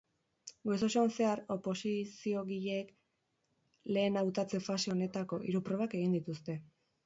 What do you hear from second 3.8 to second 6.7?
lehen hautatze-fase honetako hiru probak egin dituzte.